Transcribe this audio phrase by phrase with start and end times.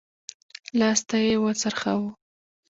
[0.79, 2.09] لاستی يې وڅرخوه.